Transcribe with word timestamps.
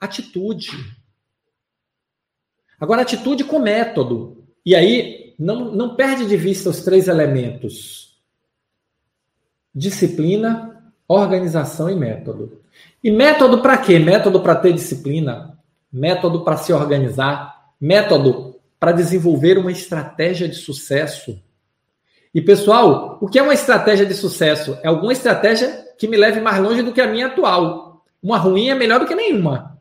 atitude. 0.00 0.70
Agora, 2.80 3.02
atitude 3.02 3.44
com 3.44 3.58
método. 3.58 4.44
E 4.64 4.74
aí, 4.74 5.34
não, 5.38 5.70
não 5.72 5.94
perde 5.94 6.26
de 6.26 6.36
vista 6.36 6.70
os 6.70 6.80
três 6.80 7.08
elementos: 7.08 8.18
disciplina, 9.74 10.92
organização 11.06 11.90
e 11.90 11.94
método. 11.94 12.60
E 13.02 13.10
método 13.10 13.60
para 13.60 13.78
quê? 13.78 13.98
Método 13.98 14.40
para 14.40 14.54
ter 14.54 14.72
disciplina, 14.72 15.58
método 15.92 16.44
para 16.44 16.56
se 16.56 16.72
organizar, 16.72 17.72
método 17.80 18.56
para 18.78 18.92
desenvolver 18.92 19.58
uma 19.58 19.72
estratégia 19.72 20.48
de 20.48 20.56
sucesso. 20.56 21.38
E 22.34 22.40
pessoal, 22.40 23.18
o 23.20 23.28
que 23.28 23.38
é 23.38 23.42
uma 23.42 23.54
estratégia 23.54 24.06
de 24.06 24.14
sucesso? 24.14 24.78
É 24.82 24.88
alguma 24.88 25.12
estratégia 25.12 25.86
que 25.98 26.06
me 26.06 26.16
leve 26.16 26.40
mais 26.40 26.62
longe 26.62 26.82
do 26.82 26.92
que 26.92 27.00
a 27.00 27.06
minha 27.06 27.26
atual. 27.26 28.04
Uma 28.22 28.38
ruim 28.38 28.68
é 28.68 28.74
melhor 28.74 29.00
do 29.00 29.06
que 29.06 29.14
nenhuma. 29.14 29.79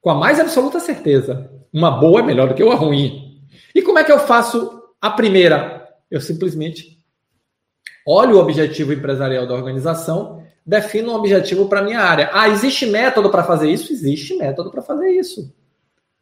Com 0.00 0.10
a 0.10 0.14
mais 0.14 0.38
absoluta 0.38 0.80
certeza. 0.80 1.50
Uma 1.72 1.90
boa 1.90 2.20
é 2.20 2.22
melhor 2.22 2.48
do 2.48 2.54
que 2.54 2.62
uma 2.62 2.74
ruim. 2.74 3.42
E 3.74 3.82
como 3.82 3.98
é 3.98 4.04
que 4.04 4.12
eu 4.12 4.18
faço 4.18 4.82
a 5.00 5.10
primeira? 5.10 5.88
Eu 6.10 6.20
simplesmente 6.20 6.98
olho 8.06 8.36
o 8.36 8.40
objetivo 8.40 8.92
empresarial 8.92 9.46
da 9.46 9.54
organização, 9.54 10.42
defino 10.64 11.12
um 11.12 11.14
objetivo 11.14 11.68
para 11.68 11.82
minha 11.82 12.00
área. 12.00 12.30
Ah, 12.32 12.48
existe 12.48 12.86
método 12.86 13.30
para 13.30 13.44
fazer 13.44 13.70
isso? 13.70 13.92
Existe 13.92 14.36
método 14.36 14.70
para 14.70 14.82
fazer 14.82 15.10
isso. 15.10 15.54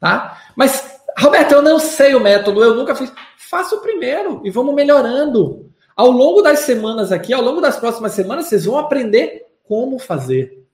Tá? 0.01 0.40
Mas, 0.54 1.01
Roberto, 1.18 1.52
eu 1.52 1.62
não 1.62 1.79
sei 1.79 2.15
o 2.15 2.20
método, 2.20 2.62
eu 2.62 2.74
nunca 2.74 2.95
fiz. 2.95 3.12
Faça 3.37 3.77
o 3.77 3.80
primeiro 3.80 4.40
e 4.45 4.51
vamos 4.51 4.74
melhorando. 4.74 5.70
Ao 5.96 6.10
longo 6.10 6.43
das 6.43 6.60
semanas 6.60 7.10
aqui, 7.10 7.32
ao 7.32 7.43
longo 7.43 7.60
das 7.60 7.77
próximas 7.77 8.12
semanas, 8.12 8.46
vocês 8.46 8.65
vão 8.65 8.79
aprender 8.79 9.46
como 9.65 9.98
fazer. 9.98 10.65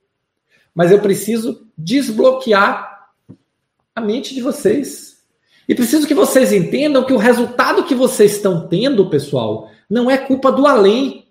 Mas 0.75 0.91
eu 0.91 1.01
preciso 1.01 1.67
desbloquear 1.77 2.92
a 3.95 4.01
mente 4.01 4.35
de 4.35 4.41
vocês. 4.41 5.23
E 5.69 5.75
preciso 5.75 6.07
que 6.07 6.15
vocês 6.15 6.53
entendam 6.53 7.05
que 7.05 7.13
o 7.13 7.19
resultado 7.19 7.85
que 7.85 7.95
vocês 7.95 8.33
estão 8.37 8.67
tendo, 8.69 9.09
pessoal, 9.09 9.71
não 9.89 10.11
é 10.11 10.19
culpa 10.19 10.51
do 10.51 10.67
além. 10.67 11.27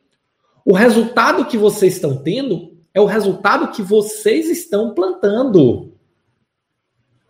O 0.64 0.74
resultado 0.74 1.46
que 1.46 1.58
vocês 1.58 1.96
estão 1.96 2.18
tendo 2.18 2.78
é 2.94 3.02
o 3.02 3.06
resultado 3.06 3.72
que 3.72 3.82
vocês 3.82 4.50
estão 4.50 4.94
plantando. 4.94 5.92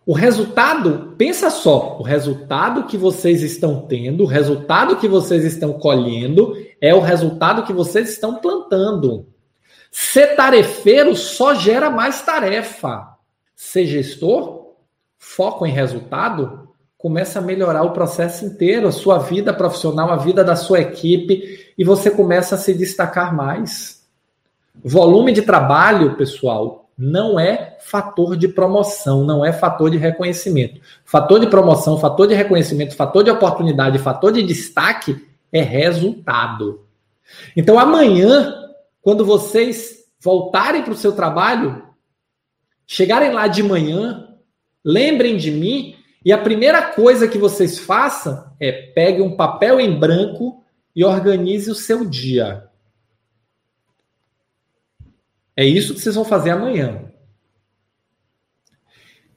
O 0.04 0.12
resultado, 0.12 1.14
pensa 1.16 1.48
só, 1.48 1.96
o 1.98 2.02
resultado 2.02 2.86
que 2.86 2.96
vocês 2.96 3.40
estão 3.42 3.86
tendo, 3.86 4.24
o 4.24 4.26
resultado 4.26 4.96
que 4.96 5.06
vocês 5.06 5.44
estão 5.44 5.74
colhendo 5.74 6.56
é 6.80 6.92
o 6.92 7.00
resultado 7.00 7.64
que 7.64 7.72
vocês 7.72 8.10
estão 8.10 8.36
plantando. 8.36 9.28
Ser 9.92 10.34
tarefeiro 10.34 11.14
só 11.14 11.54
gera 11.54 11.88
mais 11.88 12.22
tarefa. 12.22 13.16
Ser 13.54 13.86
gestor, 13.86 14.61
foco 15.24 15.64
em 15.64 15.70
resultado, 15.70 16.68
começa 16.98 17.38
a 17.38 17.42
melhorar 17.42 17.84
o 17.84 17.92
processo 17.92 18.44
inteiro, 18.44 18.88
a 18.88 18.92
sua 18.92 19.18
vida 19.18 19.54
profissional, 19.54 20.10
a 20.10 20.16
vida 20.16 20.42
da 20.42 20.56
sua 20.56 20.80
equipe, 20.80 21.72
e 21.78 21.84
você 21.84 22.10
começa 22.10 22.56
a 22.56 22.58
se 22.58 22.74
destacar 22.74 23.34
mais. 23.34 24.04
Volume 24.84 25.32
de 25.32 25.42
trabalho, 25.42 26.16
pessoal, 26.16 26.90
não 26.98 27.38
é 27.38 27.78
fator 27.80 28.36
de 28.36 28.48
promoção, 28.48 29.24
não 29.24 29.44
é 29.44 29.52
fator 29.52 29.90
de 29.90 29.96
reconhecimento. 29.96 30.80
Fator 31.04 31.38
de 31.38 31.46
promoção, 31.46 31.98
fator 32.00 32.26
de 32.26 32.34
reconhecimento, 32.34 32.96
fator 32.96 33.22
de 33.22 33.30
oportunidade, 33.30 34.00
fator 34.00 34.32
de 34.32 34.42
destaque 34.42 35.24
é 35.52 35.62
resultado. 35.62 36.84
Então 37.56 37.78
amanhã, 37.78 38.54
quando 39.00 39.24
vocês 39.24 40.04
voltarem 40.20 40.82
para 40.82 40.92
o 40.92 40.96
seu 40.96 41.12
trabalho, 41.12 41.84
chegarem 42.86 43.32
lá 43.32 43.46
de 43.46 43.62
manhã, 43.62 44.31
lembrem 44.84 45.36
de 45.36 45.50
mim 45.50 45.96
e 46.24 46.32
a 46.32 46.38
primeira 46.38 46.82
coisa 46.92 47.26
que 47.26 47.38
vocês 47.38 47.78
façam 47.78 48.52
é 48.60 48.70
pegue 48.70 49.20
um 49.20 49.36
papel 49.36 49.80
em 49.80 49.98
branco 49.98 50.62
e 50.94 51.04
organize 51.04 51.70
o 51.70 51.74
seu 51.74 52.04
dia. 52.04 52.68
É 55.56 55.64
isso 55.64 55.94
que 55.94 56.00
vocês 56.00 56.14
vão 56.14 56.24
fazer 56.24 56.50
amanhã. 56.50 57.12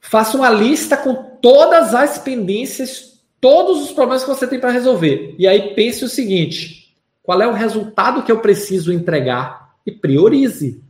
Faça 0.00 0.36
uma 0.36 0.48
lista 0.48 0.96
com 0.96 1.14
todas 1.42 1.94
as 1.94 2.18
pendências, 2.18 3.20
todos 3.40 3.82
os 3.82 3.92
problemas 3.92 4.22
que 4.22 4.30
você 4.30 4.46
tem 4.46 4.60
para 4.60 4.70
resolver. 4.70 5.34
E 5.38 5.46
aí 5.46 5.74
pense 5.74 6.04
o 6.04 6.08
seguinte: 6.08 6.96
qual 7.22 7.42
é 7.42 7.46
o 7.46 7.52
resultado 7.52 8.22
que 8.22 8.30
eu 8.30 8.40
preciso 8.40 8.92
entregar? 8.92 9.74
E 9.84 9.92
priorize. 9.92 10.82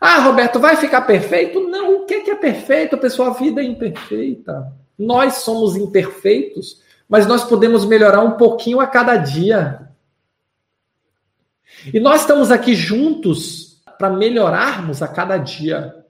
Ah, 0.00 0.20
Roberto, 0.20 0.58
vai 0.58 0.76
ficar 0.76 1.02
perfeito? 1.02 1.60
Não, 1.68 1.96
o 1.96 2.06
que 2.06 2.14
é 2.14 2.34
perfeito, 2.34 2.98
pessoal? 2.98 3.30
A 3.30 3.34
vida 3.34 3.60
é 3.60 3.64
imperfeita. 3.64 4.72
Nós 4.98 5.34
somos 5.38 5.76
imperfeitos, 5.76 6.80
mas 7.08 7.26
nós 7.26 7.44
podemos 7.44 7.84
melhorar 7.84 8.22
um 8.22 8.32
pouquinho 8.32 8.80
a 8.80 8.86
cada 8.86 9.16
dia. 9.16 9.88
E 11.92 12.00
nós 12.00 12.22
estamos 12.22 12.50
aqui 12.50 12.74
juntos 12.74 13.82
para 13.98 14.10
melhorarmos 14.10 15.02
a 15.02 15.08
cada 15.08 15.36
dia. 15.36 16.04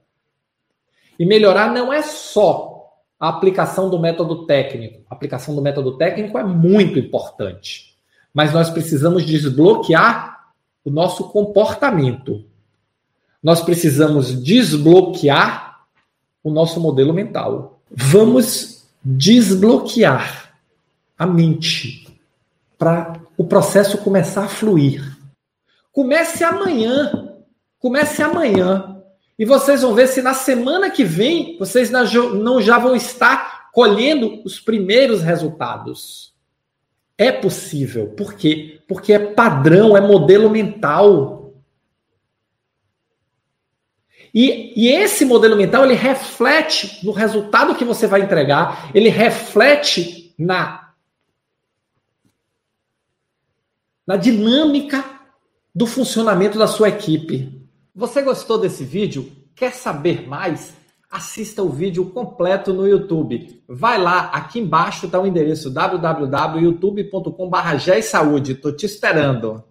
E 1.19 1.25
melhorar 1.25 1.71
não 1.71 1.91
é 1.91 2.01
só 2.01 2.77
a 3.19 3.29
aplicação 3.29 3.89
do 3.89 3.99
método 3.99 4.45
técnico. 4.45 5.03
A 5.09 5.15
aplicação 5.15 5.55
do 5.55 5.61
método 5.61 5.97
técnico 5.97 6.37
é 6.37 6.43
muito 6.43 6.99
importante. 6.99 7.97
Mas 8.33 8.53
nós 8.53 8.69
precisamos 8.69 9.25
desbloquear 9.25 10.51
o 10.85 10.91
nosso 10.91 11.29
comportamento. 11.29 12.45
Nós 13.41 13.61
precisamos 13.61 14.43
desbloquear 14.43 15.85
o 16.43 16.51
nosso 16.51 16.79
modelo 16.79 17.13
mental. 17.13 17.79
Vamos 17.89 18.85
desbloquear 19.03 20.53
a 21.17 21.25
mente 21.25 22.07
para 22.77 23.19
o 23.37 23.43
processo 23.43 23.97
começar 23.99 24.45
a 24.45 24.49
fluir. 24.49 25.17
Comece 25.91 26.43
amanhã 26.43 27.27
Comece 27.79 28.23
amanhã. 28.23 28.97
E 29.37 29.45
vocês 29.45 29.83
vão 29.83 29.93
ver 29.93 30.07
se 30.07 30.21
na 30.21 30.33
semana 30.33 30.89
que 30.89 31.03
vem 31.03 31.57
vocês 31.59 31.91
não 31.91 32.61
já 32.61 32.79
vão 32.79 32.95
estar 32.95 33.69
colhendo 33.71 34.41
os 34.43 34.59
primeiros 34.59 35.21
resultados. 35.21 36.33
É 37.17 37.31
possível. 37.31 38.07
Por 38.07 38.33
quê? 38.33 38.79
Porque 38.87 39.13
é 39.13 39.19
padrão, 39.19 39.95
é 39.95 40.01
modelo 40.01 40.49
mental. 40.49 41.36
E, 44.39 44.71
e, 44.75 44.89
esse 44.89 45.25
modelo 45.25 45.55
mental 45.55 45.83
ele 45.83 45.95
reflete 45.95 47.03
no 47.03 47.11
resultado 47.11 47.73
que 47.73 47.83
você 47.83 48.05
vai 48.05 48.21
entregar, 48.21 48.91
ele 48.93 49.09
reflete 49.09 50.31
na, 50.37 50.91
na 54.05 54.15
dinâmica 54.15 55.03
do 55.73 55.87
funcionamento 55.87 56.55
da 56.55 56.67
sua 56.67 56.89
equipe. 56.89 57.67
Você 57.95 58.21
gostou 58.21 58.59
desse 58.59 58.83
vídeo? 58.83 59.31
Quer 59.55 59.73
saber 59.73 60.27
mais? 60.27 60.77
Assista 61.09 61.63
o 61.63 61.69
vídeo 61.69 62.05
completo 62.11 62.75
no 62.75 62.87
YouTube. 62.87 63.63
Vai 63.67 63.99
lá, 63.99 64.25
aqui 64.25 64.59
embaixo 64.59 65.07
está 65.07 65.19
o 65.19 65.25
endereço 65.25 65.71
www.youtube.com.br. 65.71 68.51
Estou 68.51 68.71
te 68.71 68.85
esperando. 68.85 69.63